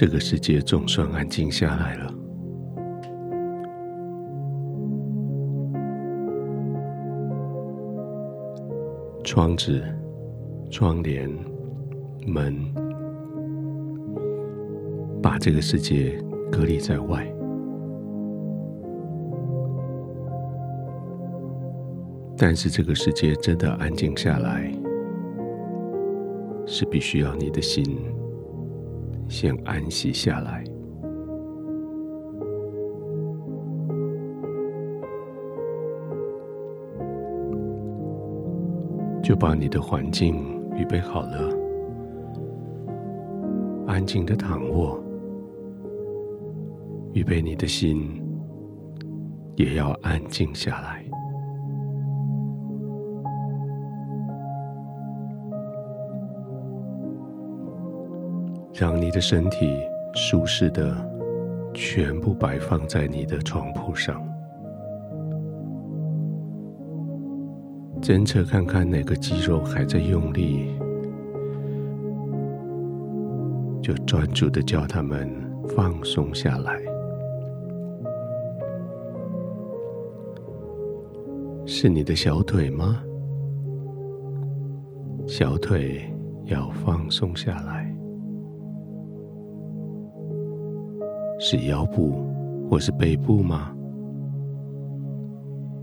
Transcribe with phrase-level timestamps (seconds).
[0.00, 2.14] 这个世界总算安静下来了。
[9.24, 9.82] 窗子、
[10.70, 11.28] 窗帘、
[12.24, 12.54] 门，
[15.20, 16.16] 把这个世界
[16.48, 17.26] 隔离在外。
[22.36, 24.72] 但是，这个世界真的安静下来，
[26.68, 27.84] 是必须要你的心
[29.28, 30.64] 先安息下来。
[39.22, 40.42] 就把你的环境
[40.74, 41.54] 预备好了，
[43.86, 44.98] 安静的躺卧，
[47.12, 48.22] 预备你的心
[49.56, 51.04] 也要安静下来，
[58.72, 59.76] 让你的身体
[60.14, 60.94] 舒适的
[61.74, 64.22] 全部摆放在你的床铺上。
[68.00, 70.70] 侦测看看哪个肌肉还在用力，
[73.82, 75.28] 就专注的叫他们
[75.76, 76.80] 放松下来。
[81.66, 83.02] 是你的小腿吗？
[85.26, 86.10] 小腿
[86.46, 87.77] 要放松下来。
[91.38, 92.24] 是腰部
[92.68, 93.74] 或是背部吗？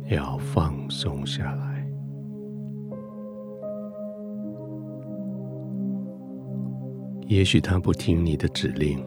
[0.09, 1.65] 要放松下来。
[7.27, 9.03] 也许他不听你的指令，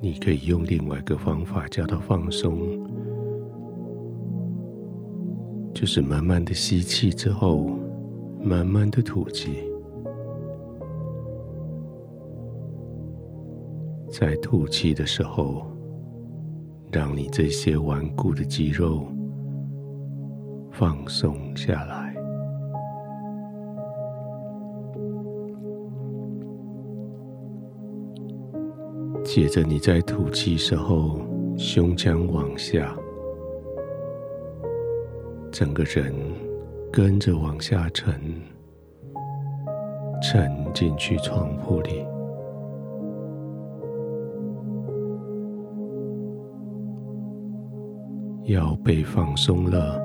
[0.00, 2.58] 你可以用另外一个方法叫他放松，
[5.74, 7.76] 就是慢慢的吸气之后，
[8.40, 9.64] 慢慢的吐气，
[14.18, 15.66] 在吐气的时候，
[16.90, 19.06] 让你这些顽固的肌肉
[20.72, 22.16] 放松下来。
[29.22, 31.20] 接着你在吐气时候，
[31.58, 32.96] 胸腔往下，
[35.52, 36.14] 整个人
[36.90, 38.18] 跟着往下沉，
[40.22, 42.02] 沉进去床铺里，
[48.46, 50.00] 腰背放松了，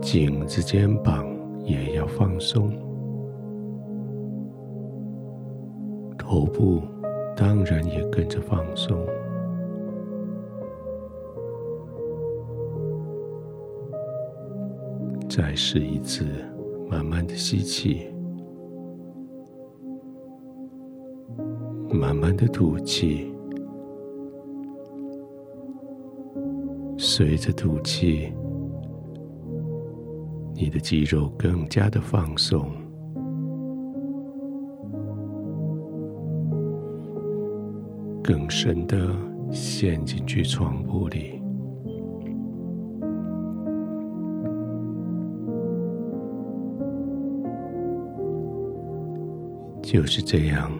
[0.00, 1.26] 颈子肩膀
[1.64, 2.72] 也要放松，
[6.18, 6.82] 头部。
[7.38, 8.96] 当然也跟着放松。
[15.28, 16.24] 再试一次，
[16.88, 18.08] 慢慢的吸气，
[21.90, 23.35] 慢慢的吐气。
[26.98, 28.32] 随着吐气，
[30.54, 32.70] 你的肌肉更加的放松。
[38.22, 39.14] 更深的
[39.52, 41.40] 陷进去床铺里，
[49.80, 50.72] 就是这样，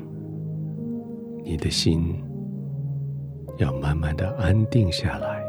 [1.45, 2.21] 你的心
[3.59, 5.46] 要慢慢的安定下来。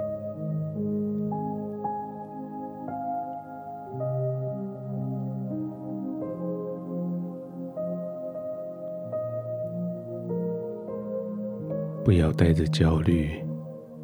[12.18, 13.30] 不要带着焦虑、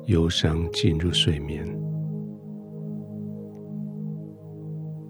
[0.05, 1.65] 忧伤进入睡眠，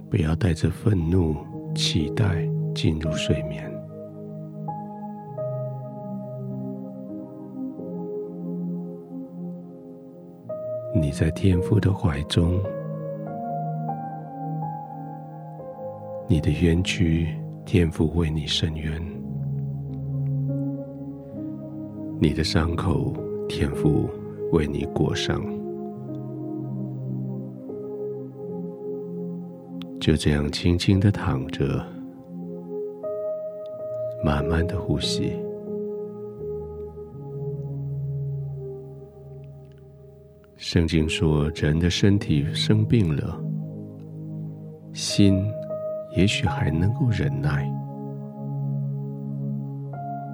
[0.10, 1.36] 不要带着愤怒、
[1.76, 3.70] 期待进入睡眠。
[10.96, 12.58] 你在天父的怀中，
[16.26, 17.28] 你的冤屈，
[17.66, 19.23] 天父为你伸冤。
[22.24, 23.14] 你的伤口，
[23.50, 24.10] 天父
[24.54, 25.44] 为你裹上，
[30.00, 31.86] 就这样轻轻的躺着，
[34.24, 35.34] 慢慢的呼吸。
[40.56, 43.38] 圣经说，人的身体生病了，
[44.94, 45.44] 心
[46.16, 47.70] 也许还能够忍耐，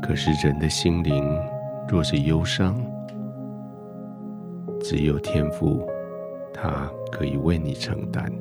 [0.04, 1.26] 可是人的心灵。
[1.92, 2.80] 若是忧伤，
[4.80, 5.84] 只有天父，
[6.54, 8.32] 他可以为你承担。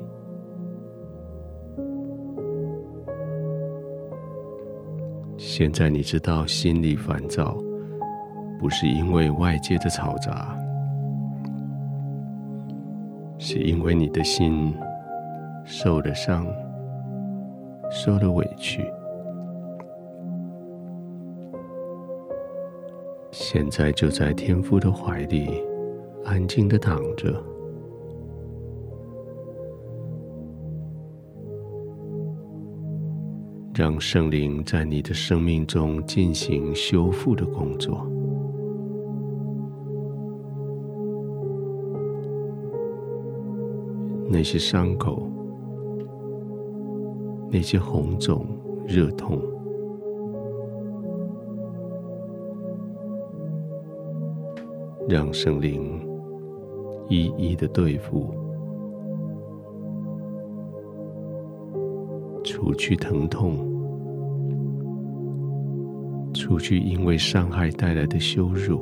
[5.35, 7.57] 现在你知道心里烦躁，
[8.59, 10.55] 不是因为外界的嘈杂，
[13.39, 14.71] 是因为你的心
[15.65, 16.45] 受了伤，
[17.89, 18.85] 受了委屈。
[23.41, 25.63] 现在就在天父的怀里，
[26.25, 27.41] 安静的躺着，
[33.73, 38.05] 让圣灵在你的生命中进行修复的工作。
[44.29, 45.31] 那些伤口，
[47.49, 48.45] 那些红肿、
[48.85, 49.41] 热痛。
[55.09, 56.07] 让圣灵
[57.07, 58.31] 一一的对付，
[62.43, 63.57] 除去疼痛，
[66.31, 68.81] 除去因为伤害带来的羞辱，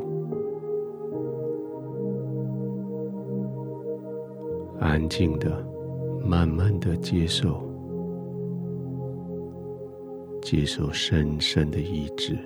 [4.81, 5.65] 安静的、
[6.25, 7.61] 慢慢的接受，
[10.41, 12.37] 接受深深的医治。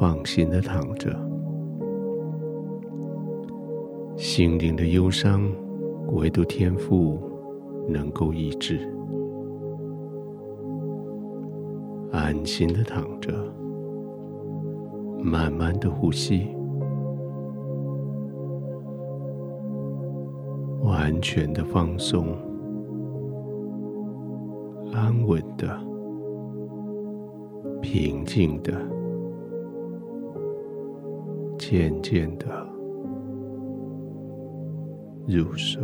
[0.00, 1.14] 放心的躺着，
[4.16, 5.42] 心灵的忧伤，
[6.12, 7.20] 唯独天赋
[7.86, 8.80] 能够医治。
[12.10, 13.30] 安心的躺着，
[15.22, 16.48] 慢慢的呼吸，
[20.82, 22.28] 完全的放松，
[24.94, 25.78] 安稳的，
[27.82, 28.72] 平静的。
[31.70, 32.66] 渐渐的
[35.28, 35.80] 入睡。